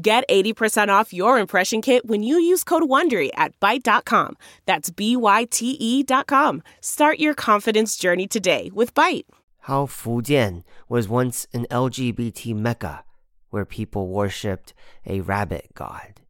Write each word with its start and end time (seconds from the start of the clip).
Get 0.00 0.28
80% 0.28 0.90
off 0.90 1.12
your 1.12 1.40
impression 1.40 1.82
kit 1.82 2.06
when 2.06 2.22
you 2.22 2.38
use 2.38 2.62
code 2.62 2.84
WONDERY 2.84 3.30
at 3.34 3.58
Byte.com. 3.58 4.36
That's 4.64 4.90
B-Y-T-E 4.90 6.02
dot 6.04 6.28
com. 6.28 6.62
Start 6.80 7.18
your 7.18 7.34
confidence 7.34 7.96
journey 7.96 8.28
today 8.28 8.70
with 8.72 8.94
Byte. 8.94 9.24
How 9.62 9.86
Fujian 9.86 10.62
was 10.88 11.08
once 11.08 11.48
an 11.52 11.66
LGBT 11.68 12.54
mecca 12.54 13.02
where 13.50 13.64
people 13.64 14.06
worshipped 14.06 14.72
a 15.04 15.20
rabbit 15.20 15.70
god. 15.74 16.20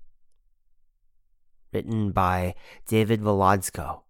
Written 1.70 2.12
by 2.12 2.54
David 2.86 3.20
Velazco. 3.20 4.00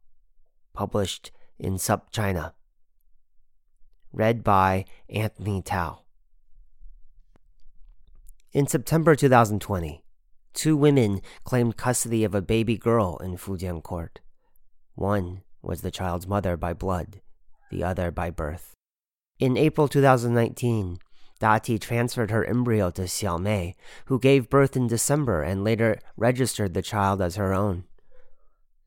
Published 0.73 1.33
in 1.59 1.79
SupChina. 1.79 2.53
Read 4.13 4.45
by 4.45 4.85
Anthony 5.09 5.63
Tao. 5.63 6.03
In 8.51 8.67
September 8.67 9.15
2020, 9.15 10.03
two 10.55 10.75
women 10.75 11.21
claimed 11.45 11.77
custody 11.77 12.25
of 12.25 12.35
a 12.35 12.41
baby 12.41 12.79
girl 12.79 13.19
in 13.19 13.37
Fujian 13.37 13.83
court. 13.83 14.21
One 14.95 15.43
was 15.61 15.83
the 15.83 15.91
child's 15.91 16.27
mother 16.27 16.57
by 16.57 16.73
blood, 16.73 17.21
the 17.71 17.85
other 17.85 18.11
by 18.11 18.31
birth. 18.31 18.73
In 19.39 19.59
April 19.59 19.87
2019, 19.87 20.97
Dati 21.39 21.79
transferred 21.79 22.31
her 22.31 22.43
embryo 22.43 22.91
to 22.93 23.03
Xiao 23.03 23.39
Mei, 23.39 23.77
who 24.07 24.19
gave 24.19 24.49
birth 24.49 24.77
in 24.77 24.87
December 24.87 25.43
and 25.43 25.63
later 25.63 26.01
registered 26.17 26.73
the 26.73 26.81
child 26.81 27.21
as 27.21 27.37
her 27.37 27.53
own. 27.53 27.85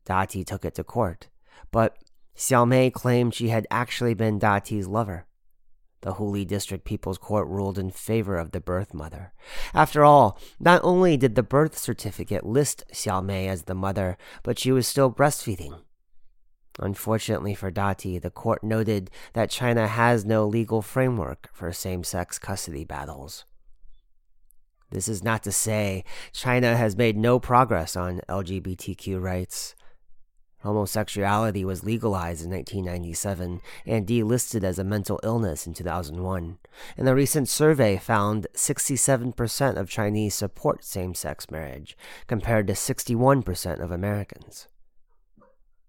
Dati 0.04 0.44
took 0.44 0.64
it 0.64 0.74
to 0.74 0.82
court, 0.82 1.28
but 1.70 1.98
Xiao 2.36 2.66
Mei 2.66 2.90
claimed 2.90 3.32
she 3.32 3.50
had 3.50 3.68
actually 3.70 4.14
been 4.14 4.40
Dati's 4.40 4.88
lover. 4.88 5.26
The 6.02 6.14
Huli 6.14 6.46
District 6.46 6.84
People's 6.84 7.18
Court 7.18 7.48
ruled 7.48 7.78
in 7.78 7.90
favor 7.90 8.36
of 8.36 8.50
the 8.50 8.60
birth 8.60 8.92
mother. 8.92 9.32
After 9.72 10.04
all, 10.04 10.38
not 10.60 10.80
only 10.84 11.16
did 11.16 11.36
the 11.36 11.42
birth 11.42 11.78
certificate 11.78 12.44
list 12.44 12.84
Xiaomei 12.92 13.46
as 13.46 13.62
the 13.62 13.74
mother, 13.74 14.18
but 14.42 14.58
she 14.58 14.72
was 14.72 14.86
still 14.86 15.10
breastfeeding. 15.10 15.80
Unfortunately 16.78 17.54
for 17.54 17.70
Dati, 17.70 18.20
the 18.20 18.30
court 18.30 18.64
noted 18.64 19.10
that 19.34 19.50
China 19.50 19.86
has 19.86 20.24
no 20.24 20.44
legal 20.46 20.82
framework 20.82 21.48
for 21.52 21.72
same 21.72 22.02
sex 22.02 22.38
custody 22.38 22.84
battles. 22.84 23.44
This 24.90 25.08
is 25.08 25.22
not 25.22 25.42
to 25.44 25.52
say 25.52 26.04
China 26.32 26.76
has 26.76 26.96
made 26.96 27.16
no 27.16 27.38
progress 27.38 27.96
on 27.96 28.20
LGBTQ 28.28 29.20
rights. 29.20 29.74
Homosexuality 30.62 31.64
was 31.64 31.84
legalized 31.84 32.44
in 32.44 32.50
1997 32.50 33.60
and 33.84 34.06
delisted 34.06 34.62
as 34.62 34.78
a 34.78 34.84
mental 34.84 35.18
illness 35.22 35.66
in 35.66 35.74
2001. 35.74 36.58
And 36.96 37.08
a 37.08 37.14
recent 37.14 37.48
survey 37.48 37.96
found 37.96 38.46
67% 38.54 39.76
of 39.76 39.88
Chinese 39.88 40.34
support 40.34 40.84
same 40.84 41.14
sex 41.14 41.50
marriage, 41.50 41.96
compared 42.26 42.66
to 42.68 42.74
61% 42.74 43.80
of 43.80 43.90
Americans. 43.90 44.68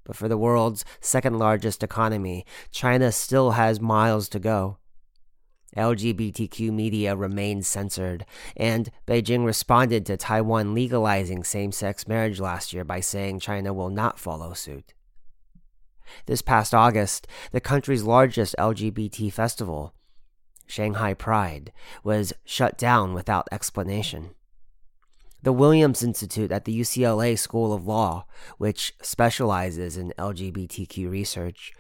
But 0.04 0.16
for 0.16 0.28
the 0.28 0.38
world's 0.38 0.84
second 1.00 1.40
largest 1.40 1.84
economy, 1.84 2.46
China 2.72 3.12
still 3.12 3.52
has 3.52 3.80
miles 3.80 4.28
to 4.30 4.40
go. 4.40 4.78
LGBTQ 5.76 6.72
media 6.72 7.16
remained 7.16 7.66
censored, 7.66 8.26
and 8.56 8.92
Beijing 9.08 9.46
responded 9.46 10.06
to 10.06 10.18
Taiwan 10.18 10.74
legalizing 10.74 11.44
same 11.44 11.72
sex 11.72 12.08
marriage 12.08 12.40
last 12.40 12.74
year 12.74 12.84
by 12.84 13.00
saying 13.00 13.40
China 13.40 13.74
will 13.74 13.90
not 13.90 14.20
follow 14.20 14.54
suit. 14.54 14.94
This 16.26 16.42
past 16.42 16.74
August, 16.74 17.28
the 17.52 17.62
country's 17.62 18.04
largest 18.04 18.56
LGBT 18.60 19.32
festival, 19.32 19.94
Shanghai 20.68 21.14
Pride, 21.14 21.72
was 22.04 22.34
shut 22.46 22.78
down 22.78 23.14
without 23.14 23.48
explanation. 23.52 24.32
The 25.44 25.52
Williams 25.52 26.02
Institute 26.02 26.54
at 26.54 26.64
the 26.64 26.80
UCLA 26.80 27.38
School 27.38 27.74
of 27.74 27.86
Law, 27.86 28.26
which 28.58 28.94
specializes 29.02 29.98
in 29.98 30.14
LGBTQ 30.18 31.12
research, 31.12 31.74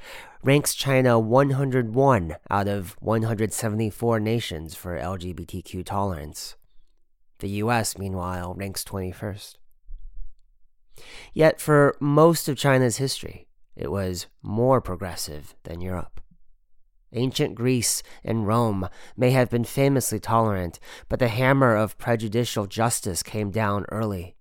ranks 0.44 0.75
China 0.75 1.18
101 1.18 2.35
out 2.50 2.68
of 2.68 2.97
174 3.00 4.19
nations 4.19 4.75
for 4.75 5.00
LGBTQ 5.00 5.85
tolerance. 5.85 6.57
The 7.40 7.50
US, 7.63 7.97
meanwhile, 7.97 8.53
ranks 8.53 8.84
21st. 8.84 9.56
Yet, 11.34 11.62
for 11.62 11.95
most 12.01 12.50
of 12.50 12.57
China's 12.57 12.97
history, 12.97 13.47
it 13.78 13.90
was 13.90 14.28
more 14.41 14.81
progressive 14.81 15.56
than 15.63 15.80
Europe. 15.80 16.19
Ancient 17.13 17.56
Greece 17.56 18.03
and 18.24 18.47
Rome 18.47 18.90
may 19.16 19.31
have 19.31 19.50
been 19.50 19.63
famously 19.63 20.19
tolerant, 20.19 20.79
but 21.09 21.19
the 21.19 21.28
hammer 21.28 21.75
of 21.75 21.97
prejudicial 21.97 22.66
justice 22.66 23.24
came 23.24 23.51
down 23.51 23.85
early. 23.90 24.35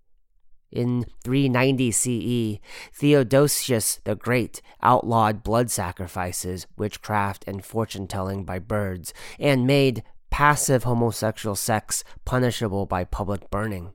In 0.70 1.04
390 1.22 1.90
CE, 1.90 2.58
Theodosius 2.94 4.00
the 4.04 4.16
Great 4.16 4.62
outlawed 4.82 5.42
blood 5.42 5.70
sacrifices, 5.70 6.66
witchcraft, 6.76 7.44
and 7.46 7.64
fortune 7.64 8.06
telling 8.06 8.44
by 8.44 8.58
birds, 8.58 9.12
and 9.38 9.66
made 9.66 10.02
passive 10.30 10.84
homosexual 10.84 11.54
sex 11.54 12.02
punishable 12.24 12.86
by 12.86 13.04
public 13.04 13.50
burning. 13.50 13.92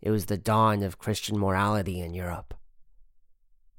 It 0.00 0.10
was 0.10 0.26
the 0.26 0.38
dawn 0.38 0.82
of 0.82 0.98
Christian 0.98 1.38
morality 1.38 2.00
in 2.00 2.14
Europe 2.14 2.54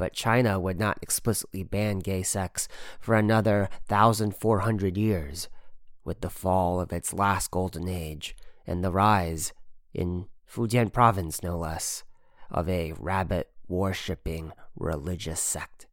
but 0.01 0.13
China 0.13 0.59
would 0.59 0.79
not 0.79 0.97
explicitly 1.03 1.61
ban 1.61 1.99
gay 1.99 2.23
sex 2.23 2.67
for 2.99 3.13
another 3.13 3.69
1,400 3.87 4.97
years, 4.97 5.47
with 6.03 6.21
the 6.21 6.29
fall 6.31 6.81
of 6.81 6.91
its 6.91 7.13
last 7.13 7.51
golden 7.51 7.87
age 7.87 8.35
and 8.65 8.83
the 8.83 8.89
rise, 8.91 9.53
in 9.93 10.25
Fujian 10.51 10.91
province 10.91 11.43
no 11.43 11.55
less, 11.55 12.03
of 12.49 12.67
a 12.67 12.93
rabbit 12.93 13.51
worshipping 13.67 14.53
religious 14.75 15.39
sect. 15.39 15.85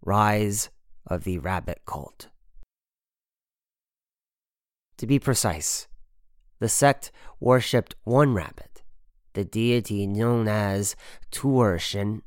Rise 0.00 0.70
of 1.08 1.24
the 1.24 1.38
Rabbit 1.38 1.80
Cult. 1.84 2.28
To 4.98 5.08
be 5.08 5.18
precise, 5.18 5.88
the 6.60 6.68
sect 6.68 7.10
worshipped 7.40 7.96
one 8.04 8.32
rabbit 8.32 8.75
the 9.36 9.44
deity 9.44 10.06
known 10.06 10.48
as 10.48 10.96
Tu'er 11.30 11.78
Shen. 11.78 12.22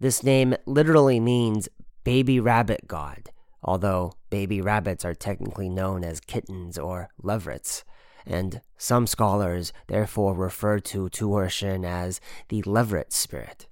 This 0.00 0.24
name 0.24 0.56
literally 0.66 1.20
means 1.20 1.68
baby 2.02 2.40
rabbit 2.40 2.88
god, 2.88 3.30
although 3.62 4.12
baby 4.28 4.60
rabbits 4.60 5.04
are 5.04 5.14
technically 5.14 5.68
known 5.68 6.02
as 6.02 6.20
kittens 6.20 6.76
or 6.76 7.10
leverets, 7.22 7.84
and 8.26 8.60
some 8.76 9.06
scholars 9.06 9.72
therefore 9.86 10.34
refer 10.34 10.80
to 10.80 11.08
Tu'er 11.08 11.48
Shen 11.48 11.84
as 11.84 12.20
the 12.48 12.62
leveret 12.62 13.12
spirit. 13.12 13.68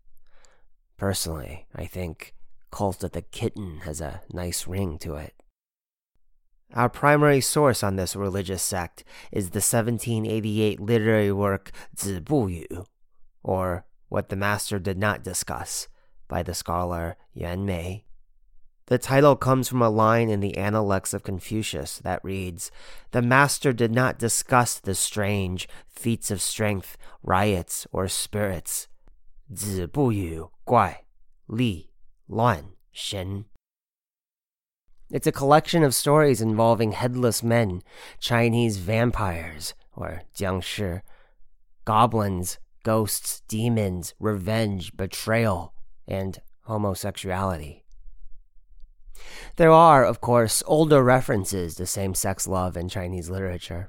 Personally, 0.97 1.67
I 1.75 1.87
think 1.87 2.35
Cult 2.71 3.03
of 3.03 3.13
the 3.13 3.23
Kitten 3.23 3.81
has 3.81 4.01
a 4.01 4.23
nice 4.33 4.69
ring 4.69 4.97
to 4.99 5.17
it. 5.17 5.35
Our 6.75 6.91
primary 6.91 7.41
source 7.41 7.83
on 7.83 7.97
this 7.97 8.15
religious 8.15 8.63
sect 8.63 9.03
is 9.33 9.51
the 9.51 9.59
1788 9.59 10.81
literary 10.81 11.33
work 11.33 11.71
Zibuyu, 11.97 12.87
or 13.43 13.87
What 14.09 14.29
the 14.29 14.37
Master 14.37 14.79
Did 14.79 14.99
Not 14.99 15.23
Discuss, 15.23 15.89
by 16.29 16.43
the 16.43 16.55
scholar 16.55 17.17
Yuan 17.33 17.65
Mei. 17.65 18.05
The 18.87 18.99
title 18.99 19.37
comes 19.37 19.69
from 19.69 19.83
a 19.83 19.91
line 19.91 20.29
in 20.29 20.41
the 20.41 20.57
Analects 20.57 21.13
of 21.13 21.23
Confucius 21.23 21.99
that 21.99 22.25
reads 22.25 22.71
The 23.11 23.23
Master 23.23 23.73
did 23.73 23.93
not 23.93 24.19
discuss 24.19 24.79
the 24.79 24.95
strange 24.95 25.69
feats 25.89 26.31
of 26.31 26.41
strength, 26.41 26.97
riots, 27.23 27.87
or 27.93 28.09
spirits. 28.09 28.89
Zibuyu 29.53 30.51
guai, 30.67 30.97
li, 31.49 31.91
luan, 32.29 32.73
shen 32.91 33.45
it's 35.11 35.27
a 35.27 35.33
collection 35.33 35.83
of 35.83 35.95
stories 35.95 36.41
involving 36.41 36.93
headless 36.93 37.43
men, 37.43 37.83
Chinese 38.21 38.77
vampires, 38.77 39.75
or 39.97 40.23
jiangshi, 40.35 41.03
goblins, 41.85 42.59
ghosts, 42.83 43.43
demons, 43.49 44.15
revenge, 44.19 44.97
betrayal, 44.97 45.73
and 46.07 46.41
homosexuality. 46.63 47.85
There 49.57 49.73
are, 49.73 50.05
of 50.05 50.21
course, 50.21 50.63
older 50.67 51.03
references 51.03 51.75
to 51.75 51.87
same 51.87 52.15
sex 52.15 52.47
love 52.47 52.77
in 52.77 52.89
Chinese 52.89 53.31
literature. 53.31 53.89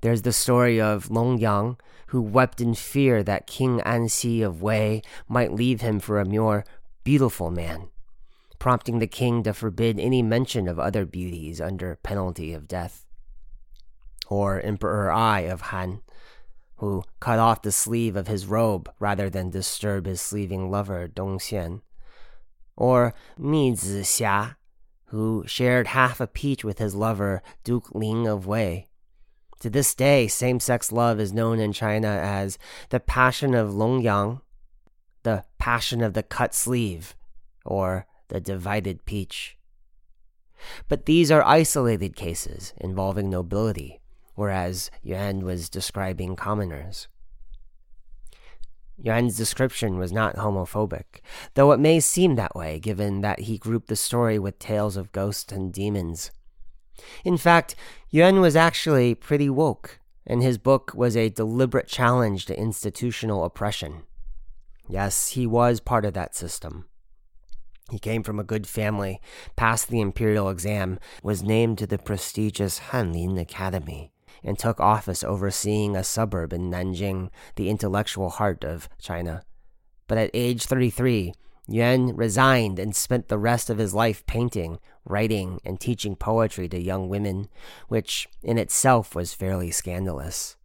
There's 0.00 0.22
the 0.22 0.32
story 0.32 0.80
of 0.80 1.10
Long 1.10 1.38
Yang, 1.38 1.76
who 2.08 2.20
wept 2.20 2.60
in 2.60 2.74
fear 2.74 3.22
that 3.22 3.46
King 3.46 3.80
Anxi 3.86 4.44
of 4.44 4.60
Wei 4.60 5.02
might 5.28 5.52
leave 5.52 5.80
him 5.80 6.00
for 6.00 6.18
a 6.18 6.24
more 6.24 6.64
beautiful 7.04 7.50
man, 7.50 7.88
prompting 8.62 9.00
the 9.00 9.08
king 9.08 9.42
to 9.42 9.52
forbid 9.52 9.98
any 9.98 10.22
mention 10.22 10.68
of 10.68 10.78
other 10.78 11.04
beauties 11.04 11.60
under 11.60 11.98
penalty 12.04 12.54
of 12.54 12.68
death. 12.68 13.04
Or 14.28 14.60
Emperor 14.60 15.10
Ai 15.10 15.40
of 15.40 15.62
Han, 15.72 16.00
who 16.76 17.02
cut 17.18 17.40
off 17.40 17.62
the 17.62 17.72
sleeve 17.72 18.14
of 18.14 18.28
his 18.28 18.46
robe 18.46 18.88
rather 19.00 19.28
than 19.28 19.50
disturb 19.50 20.06
his 20.06 20.20
sleeving 20.20 20.70
lover 20.70 21.08
Dong 21.08 21.40
Xian. 21.40 21.80
Or 22.76 23.14
Mi 23.36 23.72
Zixia, 23.72 24.54
who 25.06 25.42
shared 25.44 25.88
half 25.88 26.20
a 26.20 26.28
peach 26.28 26.62
with 26.62 26.78
his 26.78 26.94
lover 26.94 27.42
Duke 27.64 27.92
Ling 27.92 28.28
of 28.28 28.46
Wei. 28.46 28.86
To 29.58 29.70
this 29.70 29.92
day, 29.92 30.28
same 30.28 30.60
sex 30.60 30.92
love 30.92 31.18
is 31.18 31.32
known 31.32 31.58
in 31.58 31.72
China 31.72 32.06
as 32.06 32.58
the 32.90 33.00
passion 33.00 33.54
of 33.56 33.70
Longyang, 33.70 34.40
the 35.24 35.42
passion 35.58 36.00
of 36.00 36.14
the 36.14 36.22
cut 36.22 36.54
sleeve, 36.54 37.16
or 37.64 38.06
the 38.32 38.40
divided 38.40 39.04
peach. 39.04 39.58
But 40.88 41.04
these 41.04 41.30
are 41.30 41.44
isolated 41.44 42.16
cases 42.16 42.72
involving 42.78 43.28
nobility, 43.28 44.00
whereas 44.34 44.90
Yuan 45.02 45.44
was 45.44 45.68
describing 45.68 46.34
commoners. 46.34 47.08
Yuan's 48.96 49.36
description 49.36 49.98
was 49.98 50.12
not 50.12 50.36
homophobic, 50.36 51.20
though 51.54 51.72
it 51.72 51.80
may 51.80 52.00
seem 52.00 52.36
that 52.36 52.56
way 52.56 52.78
given 52.78 53.20
that 53.20 53.40
he 53.40 53.58
grouped 53.58 53.88
the 53.88 53.96
story 53.96 54.38
with 54.38 54.58
tales 54.58 54.96
of 54.96 55.12
ghosts 55.12 55.52
and 55.52 55.72
demons. 55.72 56.30
In 57.24 57.36
fact, 57.36 57.74
Yuan 58.08 58.40
was 58.40 58.56
actually 58.56 59.14
pretty 59.14 59.50
woke, 59.50 59.98
and 60.26 60.42
his 60.42 60.56
book 60.56 60.92
was 60.94 61.16
a 61.16 61.28
deliberate 61.28 61.88
challenge 61.88 62.46
to 62.46 62.58
institutional 62.58 63.44
oppression. 63.44 64.04
Yes, 64.88 65.30
he 65.30 65.46
was 65.46 65.80
part 65.80 66.04
of 66.04 66.14
that 66.14 66.34
system. 66.34 66.86
He 67.92 67.98
came 67.98 68.22
from 68.22 68.40
a 68.40 68.44
good 68.44 68.66
family, 68.66 69.20
passed 69.54 69.88
the 69.88 70.00
imperial 70.00 70.48
exam, 70.48 70.98
was 71.22 71.42
named 71.42 71.76
to 71.76 71.86
the 71.86 71.98
prestigious 71.98 72.78
Hanlin 72.90 73.38
Academy, 73.38 74.14
and 74.42 74.58
took 74.58 74.80
office 74.80 75.22
overseeing 75.22 75.94
a 75.94 76.02
suburb 76.02 76.54
in 76.54 76.70
Nanjing, 76.70 77.28
the 77.56 77.68
intellectual 77.68 78.30
heart 78.30 78.64
of 78.64 78.88
China. 78.98 79.42
But 80.06 80.16
at 80.16 80.30
age 80.32 80.64
33, 80.64 81.34
Yuan 81.68 82.16
resigned 82.16 82.78
and 82.78 82.96
spent 82.96 83.28
the 83.28 83.36
rest 83.36 83.68
of 83.68 83.76
his 83.76 83.92
life 83.92 84.24
painting, 84.24 84.78
writing, 85.04 85.60
and 85.62 85.78
teaching 85.78 86.16
poetry 86.16 86.70
to 86.70 86.80
young 86.80 87.10
women, 87.10 87.50
which 87.88 88.26
in 88.42 88.56
itself 88.56 89.14
was 89.14 89.34
fairly 89.34 89.70
scandalous. 89.70 90.56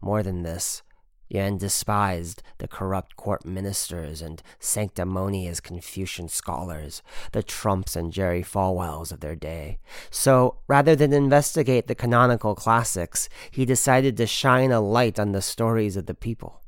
More 0.00 0.24
than 0.24 0.42
this, 0.42 0.82
Yuan 1.28 1.58
despised 1.58 2.42
the 2.58 2.68
corrupt 2.68 3.16
court 3.16 3.44
ministers 3.44 4.22
and 4.22 4.42
sanctimonious 4.58 5.60
Confucian 5.60 6.28
scholars, 6.28 7.02
the 7.32 7.42
Trumps 7.42 7.96
and 7.96 8.12
Jerry 8.12 8.42
Falwells 8.42 9.10
of 9.10 9.20
their 9.20 9.34
day. 9.34 9.78
So, 10.10 10.58
rather 10.68 10.94
than 10.94 11.12
investigate 11.12 11.88
the 11.88 11.94
canonical 11.94 12.54
classics, 12.54 13.28
he 13.50 13.64
decided 13.64 14.16
to 14.16 14.26
shine 14.26 14.70
a 14.70 14.80
light 14.80 15.18
on 15.18 15.32
the 15.32 15.42
stories 15.42 15.96
of 15.96 16.06
the 16.06 16.14
people. 16.14 16.62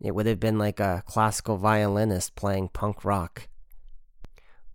It 0.00 0.14
would 0.14 0.26
have 0.26 0.40
been 0.40 0.58
like 0.58 0.80
a 0.80 1.02
classical 1.06 1.56
violinist 1.56 2.34
playing 2.34 2.68
punk 2.68 3.04
rock. 3.04 3.48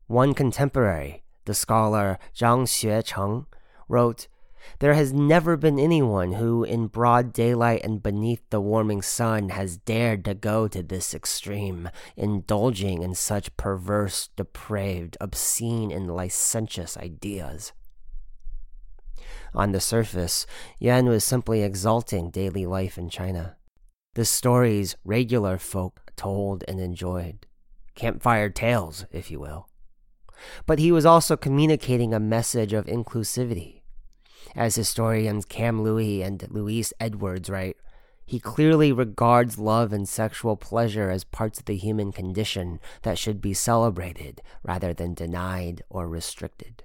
One 0.07 0.33
contemporary, 0.33 1.23
the 1.45 1.53
scholar 1.53 2.17
Zhang 2.35 2.63
Xuecheng, 2.63 3.45
wrote, 3.87 4.27
There 4.79 4.93
has 4.93 5.13
never 5.13 5.57
been 5.57 5.79
anyone 5.79 6.33
who, 6.33 6.63
in 6.63 6.87
broad 6.87 7.33
daylight 7.33 7.81
and 7.83 8.03
beneath 8.03 8.41
the 8.49 8.61
warming 8.61 9.01
sun, 9.01 9.49
has 9.49 9.77
dared 9.77 10.25
to 10.25 10.33
go 10.33 10.67
to 10.67 10.83
this 10.83 11.13
extreme, 11.13 11.89
indulging 12.15 13.01
in 13.01 13.15
such 13.15 13.55
perverse, 13.57 14.29
depraved, 14.35 15.17
obscene, 15.19 15.91
and 15.91 16.13
licentious 16.13 16.97
ideas. 16.97 17.73
On 19.53 19.71
the 19.71 19.81
surface, 19.81 20.45
Yuan 20.79 21.07
was 21.07 21.23
simply 21.23 21.63
exalting 21.63 22.29
daily 22.29 22.65
life 22.65 22.97
in 22.97 23.09
China 23.09 23.55
the 24.19 24.25
stories 24.25 24.97
regular 25.05 25.57
folk 25.57 26.01
told 26.15 26.63
and 26.67 26.79
enjoyed. 26.79 27.45
Campfire 27.95 28.49
tales, 28.49 29.05
if 29.11 29.29
you 29.31 29.39
will. 29.39 29.69
But 30.65 30.79
he 30.79 30.91
was 30.91 31.05
also 31.05 31.37
communicating 31.37 32.13
a 32.13 32.19
message 32.19 32.73
of 32.73 32.85
inclusivity. 32.85 33.78
As 34.55 34.75
historians 34.75 35.45
Kam 35.45 35.83
Louie 35.83 36.21
and 36.21 36.45
Louise 36.49 36.93
Edwards 36.99 37.49
write, 37.49 37.77
he 38.25 38.39
clearly 38.39 38.91
regards 38.91 39.57
love 39.57 39.91
and 39.91 40.07
sexual 40.07 40.55
pleasure 40.55 41.09
as 41.09 41.23
parts 41.23 41.59
of 41.59 41.65
the 41.65 41.75
human 41.75 42.11
condition 42.11 42.79
that 43.01 43.17
should 43.17 43.41
be 43.41 43.55
celebrated 43.55 44.41
rather 44.61 44.93
than 44.93 45.15
denied 45.15 45.81
or 45.89 46.07
restricted. 46.07 46.83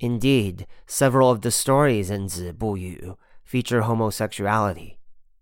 Indeed, 0.00 0.66
several 0.86 1.30
of 1.30 1.40
the 1.40 1.50
stories 1.50 2.10
in 2.10 2.26
Zibuyu 2.26 3.16
feature 3.42 3.82
homosexuality, 3.82 4.98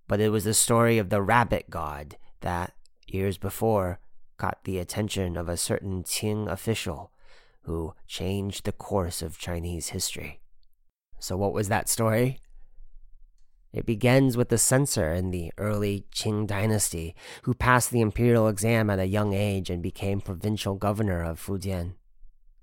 but 0.06 0.20
it 0.20 0.28
was 0.28 0.44
the 0.44 0.54
story 0.54 0.98
of 0.98 1.08
the 1.08 1.22
rabbit 1.22 1.68
god 1.68 2.16
that, 2.42 2.74
years 3.06 3.38
before, 3.38 3.98
caught 4.36 4.64
the 4.64 4.78
attention 4.78 5.36
of 5.36 5.48
a 5.48 5.56
certain 5.56 6.04
Qing 6.04 6.48
official 6.48 7.10
who 7.62 7.94
changed 8.06 8.64
the 8.64 8.72
course 8.72 9.20
of 9.20 9.38
Chinese 9.38 9.88
history. 9.88 10.40
So, 11.20 11.36
what 11.36 11.52
was 11.52 11.68
that 11.68 11.88
story? 11.88 12.40
It 13.72 13.86
begins 13.86 14.36
with 14.36 14.48
the 14.48 14.58
censor 14.58 15.12
in 15.12 15.30
the 15.30 15.52
early 15.56 16.06
Qing 16.12 16.46
dynasty 16.46 17.14
who 17.42 17.54
passed 17.54 17.90
the 17.90 18.00
imperial 18.00 18.48
exam 18.48 18.90
at 18.90 18.98
a 18.98 19.06
young 19.06 19.32
age 19.32 19.70
and 19.70 19.80
became 19.80 20.20
provincial 20.20 20.74
governor 20.74 21.22
of 21.22 21.40
Fujian. 21.40 21.94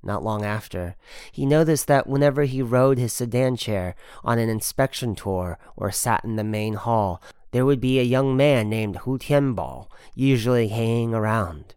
Not 0.04 0.24
long 0.24 0.44
after, 0.44 0.96
he 1.32 1.46
noticed 1.46 1.88
that 1.88 2.08
whenever 2.08 2.44
he 2.44 2.62
rode 2.62 2.98
his 2.98 3.14
sedan 3.14 3.56
chair 3.56 3.96
on 4.24 4.38
an 4.38 4.50
inspection 4.50 5.16
tour 5.16 5.58
or 5.76 5.92
sat 5.92 6.26
in 6.26 6.36
the 6.36 6.44
main 6.44 6.74
hall, 6.74 7.22
there 7.52 7.66
would 7.66 7.80
be 7.80 8.00
a 8.00 8.04
young 8.04 8.36
man 8.36 8.70
named 8.70 8.98
Hu 8.98 9.18
Tianbao 9.18 9.88
usually 10.14 10.68
hanging 10.68 11.14
around. 11.14 11.76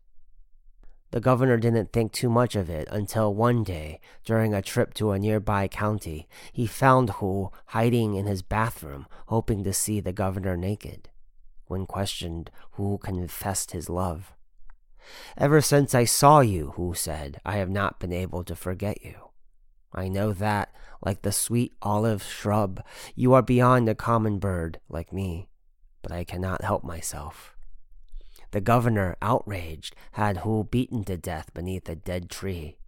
The 1.11 1.21
governor 1.21 1.57
didn't 1.57 1.93
think 1.93 2.13
too 2.13 2.31
much 2.31 2.55
of 2.55 2.71
it 2.71 2.87
until 2.91 3.35
one 3.35 3.65
day, 3.65 4.01
during 4.25 4.55
a 4.55 4.63
trip 4.63 4.95
to 4.95 5.11
a 5.11 5.19
nearby 5.19 5.67
county, 5.69 6.29
he 6.53 6.67
found 6.67 7.11
Hu 7.11 7.51
hiding 7.67 8.15
in 8.15 8.27
his 8.27 8.43
bathroom, 8.43 9.07
hoping 9.27 9.65
to 9.65 9.73
see 9.73 10.01
the 10.01 10.13
governor 10.13 10.57
naked. 10.57 11.09
When 11.67 11.87
questioned, 11.87 12.51
Hu 12.73 12.99
confessed 12.99 13.73
his 13.73 13.89
love. 13.89 14.33
Ever 15.37 15.61
since 15.61 15.95
I 15.95 16.05
saw 16.05 16.41
you, 16.41 16.73
Hu 16.77 16.95
said, 16.95 17.41
I 17.45 17.57
have 17.57 17.71
not 17.71 17.99
been 17.99 18.13
able 18.13 18.45
to 18.45 18.55
forget 18.55 19.05
you. 19.05 19.31
I 19.93 20.09
know 20.09 20.33
that, 20.35 20.73
like 21.05 21.23
the 21.23 21.33
sweet 21.33 21.73
olive 21.83 22.23
shrub, 22.23 22.85
you 23.17 23.33
are 23.33 23.43
beyond 23.43 23.89
a 23.89 23.95
common 23.95 24.39
bird 24.39 24.79
like 24.89 25.13
me 25.13 25.49
but 26.03 26.13
I 26.13 26.25
cannot 26.25 26.65
help 26.65 26.85
myself. 26.85 27.57
The 28.53 28.61
governor, 28.61 29.17
outraged, 29.23 29.95
had 30.13 30.39
Hu 30.39 30.65
beaten 30.65 31.05
to 31.05 31.17
death 31.17 31.55
beneath 31.55 31.89
a 31.89 31.95
dead 31.95 32.29
tree. 32.31 32.79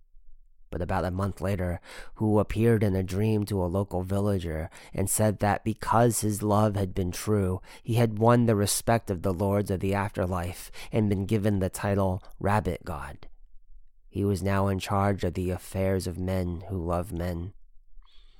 But 0.70 0.82
about 0.82 1.04
a 1.04 1.10
month 1.10 1.40
later, 1.40 1.80
Hu 2.14 2.38
appeared 2.38 2.82
in 2.82 2.96
a 2.96 3.02
dream 3.02 3.44
to 3.44 3.62
a 3.62 3.66
local 3.66 4.02
villager 4.02 4.70
and 4.94 5.08
said 5.08 5.38
that 5.38 5.64
because 5.64 6.22
his 6.22 6.42
love 6.42 6.76
had 6.76 6.94
been 6.94 7.12
true, 7.12 7.60
he 7.82 7.94
had 7.94 8.18
won 8.18 8.46
the 8.46 8.56
respect 8.56 9.10
of 9.10 9.20
the 9.20 9.34
lords 9.34 9.70
of 9.70 9.80
the 9.80 9.94
afterlife 9.94 10.72
and 10.90 11.10
been 11.10 11.26
given 11.26 11.58
the 11.58 11.68
title 11.68 12.22
Rabbit 12.40 12.84
God. 12.84 13.28
He 14.08 14.24
was 14.24 14.42
now 14.42 14.68
in 14.68 14.78
charge 14.78 15.24
of 15.24 15.34
the 15.34 15.50
affairs 15.50 16.06
of 16.06 16.18
men 16.18 16.64
who 16.68 16.78
love 16.78 17.12
men. 17.12 17.52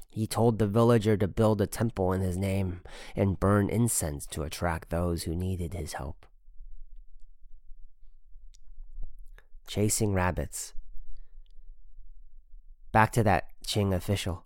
He 0.09 0.26
told 0.26 0.59
the 0.59 0.67
villager 0.67 1.17
to 1.19 1.29
build 1.29 1.61
a 1.61 1.67
temple 1.67 2.12
in 2.12 2.23
his 2.23 2.37
name 2.37 2.81
and 3.14 3.38
burn 3.38 3.69
incense 3.69 4.26
to 4.26 4.43
attract 4.43 4.91
those 4.91 5.23
who 5.23 5.35
needed 5.35 5.75
his 5.75 5.95
help. 5.95 6.26
Chasing 9.66 10.12
rabbits. 10.12 10.75
Back 12.92 13.12
to 13.12 13.23
that 13.23 13.49
Qing 13.66 13.95
official. 13.95 14.45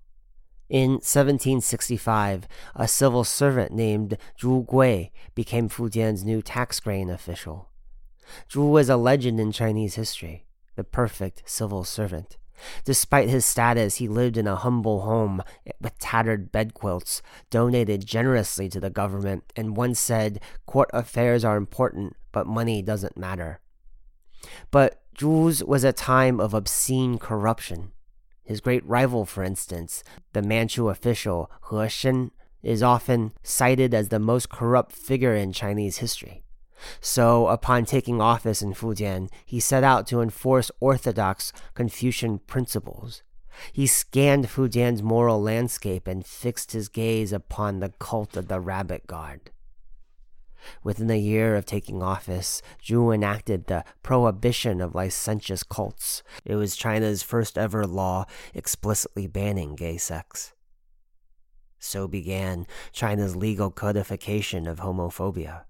In 0.69 0.93
1765, 0.93 2.49
a 2.75 2.89
civil 2.89 3.25
servant 3.25 3.73
named 3.73 4.19
Zhu 4.41 4.67
Gui 4.67 5.13
became 5.35 5.69
Fujian's 5.69 6.25
new 6.25 6.43
tax 6.43 6.81
grain 6.81 7.09
official. 7.09 7.71
Zhu 8.51 8.71
was 8.71 8.89
a 8.89 8.97
legend 8.97 9.39
in 9.39 9.53
Chinese 9.53 9.95
history, 9.95 10.47
the 10.75 10.83
perfect 10.85 11.43
civil 11.47 11.85
servant. 11.85 12.37
Despite 12.85 13.29
his 13.29 13.45
status, 13.45 13.97
he 13.97 14.09
lived 14.09 14.37
in 14.37 14.47
a 14.47 14.57
humble 14.57 15.03
home 15.03 15.43
with 15.81 15.99
tattered 15.99 16.51
bedquilts, 16.51 17.21
donated 17.51 18.07
generously 18.07 18.69
to 18.71 18.81
the 18.81 18.91
government, 18.91 19.53
and 19.55 19.77
once 19.77 20.01
said, 20.01 20.41
Court 20.67 20.91
affairs 20.93 21.45
are 21.45 21.57
important, 21.57 22.17
but 22.33 22.47
money 22.47 22.83
doesn't 22.83 23.17
matter. 23.17 23.61
But 24.71 25.03
Zhu's 25.19 25.65
was 25.65 25.83
a 25.83 25.93
time 25.93 26.41
of 26.41 26.53
obscene 26.53 27.19
corruption. 27.19 27.93
His 28.45 28.61
great 28.61 28.87
rival, 28.87 29.25
for 29.25 29.43
instance, 29.43 30.05
the 30.33 30.43
Manchu 30.43 30.89
official 30.89 31.51
He 31.63 32.33
is 32.63 32.83
often 32.83 33.33
cited 33.43 33.95
as 33.95 34.09
the 34.09 34.19
most 34.19 34.51
corrupt 34.51 34.93
figure 34.93 35.35
in 35.35 35.53
Chinese 35.53 35.99
history. 35.99 36.43
So, 37.01 37.47
upon 37.47 37.87
taking 37.87 38.21
office 38.21 38.61
in 38.61 38.75
Fujian, 38.75 39.31
he 39.47 39.59
set 39.59 39.83
out 39.83 40.07
to 40.09 40.21
enforce 40.21 40.71
orthodox 40.81 41.53
Confucian 41.75 42.39
principles. 42.41 43.23
He 43.73 43.87
scanned 43.87 44.51
Fujian's 44.51 45.03
moral 45.03 45.41
landscape 45.41 46.07
and 46.07 46.27
fixed 46.27 46.73
his 46.73 46.89
gaze 46.89 47.33
upon 47.33 47.81
the 47.81 47.95
cult 47.99 48.37
of 48.37 48.49
the 48.49 48.61
rabbit 48.61 49.07
god. 49.07 49.51
Within 50.83 51.11
a 51.11 51.19
year 51.19 51.57
of 51.57 51.67
taking 51.67 52.03
office, 52.03 52.63
Zhu 52.83 53.15
enacted 53.15 53.67
the 53.67 53.85
prohibition 54.03 54.81
of 54.81 54.95
licentious 54.95 55.63
cults. 55.63 56.23
It 56.45 56.57
was 56.57 56.77
China's 56.77 57.23
first 57.23 57.59
ever 57.59 57.87
law 57.87 58.27
explicitly 58.55 59.27
banning 59.27 59.75
gay 59.75 59.97
sex. 59.97 60.55
So 61.79 62.09
began 62.09 62.67
China's 62.93 63.37
legal 63.37 63.71
codification 63.71 64.67
of 64.67 64.81
homophobia. 64.81 65.65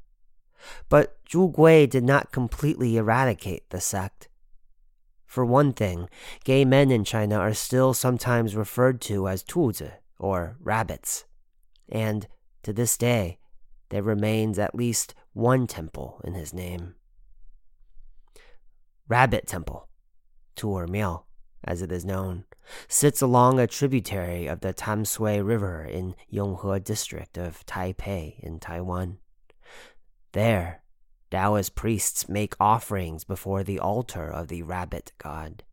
But 0.88 1.18
Zhu 1.26 1.52
Gui 1.52 1.86
did 1.86 2.04
not 2.04 2.32
completely 2.32 2.96
eradicate 2.96 3.70
the 3.70 3.80
sect. 3.80 4.28
For 5.26 5.44
one 5.44 5.72
thing, 5.72 6.08
gay 6.44 6.64
men 6.64 6.90
in 6.90 7.04
China 7.04 7.36
are 7.36 7.52
still 7.52 7.92
sometimes 7.92 8.56
referred 8.56 9.00
to 9.02 9.28
as 9.28 9.42
tuzi, 9.42 9.92
or 10.18 10.56
rabbits. 10.60 11.24
And 11.88 12.26
to 12.62 12.72
this 12.72 12.96
day, 12.96 13.38
there 13.88 14.02
remains 14.02 14.58
at 14.58 14.74
least 14.74 15.14
one 15.32 15.66
temple 15.66 16.20
in 16.24 16.34
his 16.34 16.52
name. 16.52 16.94
Rabbit 19.08 19.46
Temple, 19.46 19.88
Tu 20.56 20.86
Miao, 20.86 21.24
as 21.62 21.82
it 21.82 21.92
is 21.92 22.04
known, 22.04 22.44
sits 22.88 23.22
along 23.22 23.60
a 23.60 23.66
tributary 23.66 24.46
of 24.46 24.60
the 24.60 24.74
Tamsui 24.74 25.46
River 25.46 25.82
in 25.82 26.16
Yonghe 26.32 26.82
district 26.82 27.38
of 27.38 27.64
Taipei 27.66 28.40
in 28.40 28.58
Taiwan. 28.58 29.18
There, 30.32 30.82
Taoist 31.30 31.74
priests 31.74 32.28
make 32.28 32.54
offerings 32.58 33.24
before 33.24 33.62
the 33.62 33.78
altar 33.78 34.28
of 34.28 34.48
the 34.48 34.62
rabbit 34.62 35.12
god, 35.18 35.64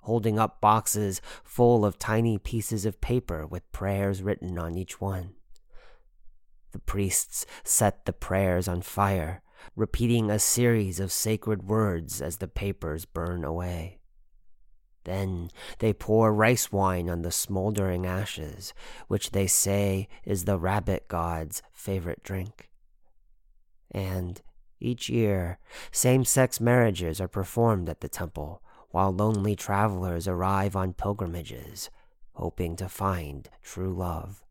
holding 0.00 0.38
up 0.38 0.60
boxes 0.60 1.20
full 1.42 1.84
of 1.84 1.98
tiny 1.98 2.36
pieces 2.36 2.84
of 2.84 3.00
paper 3.00 3.46
with 3.46 3.70
prayers 3.72 4.22
written 4.22 4.58
on 4.58 4.76
each 4.76 5.00
one. 5.00 5.34
The 6.74 6.80
priests 6.80 7.46
set 7.62 8.04
the 8.04 8.12
prayers 8.12 8.66
on 8.66 8.82
fire, 8.82 9.42
repeating 9.76 10.28
a 10.28 10.40
series 10.40 10.98
of 10.98 11.12
sacred 11.12 11.68
words 11.68 12.20
as 12.20 12.38
the 12.38 12.48
papers 12.48 13.04
burn 13.04 13.44
away. 13.44 14.00
Then 15.04 15.50
they 15.78 15.92
pour 15.92 16.34
rice 16.34 16.72
wine 16.72 17.08
on 17.08 17.22
the 17.22 17.30
smoldering 17.30 18.06
ashes, 18.06 18.74
which 19.06 19.30
they 19.30 19.46
say 19.46 20.08
is 20.24 20.46
the 20.46 20.58
rabbit 20.58 21.06
god's 21.06 21.62
favorite 21.70 22.24
drink. 22.24 22.68
And 23.92 24.42
each 24.80 25.08
year, 25.08 25.60
same 25.92 26.24
sex 26.24 26.60
marriages 26.60 27.20
are 27.20 27.28
performed 27.28 27.88
at 27.88 28.00
the 28.00 28.08
temple, 28.08 28.64
while 28.90 29.12
lonely 29.12 29.54
travelers 29.54 30.26
arrive 30.26 30.74
on 30.74 30.94
pilgrimages, 30.94 31.88
hoping 32.32 32.74
to 32.74 32.88
find 32.88 33.48
true 33.62 33.94
love. 33.94 34.43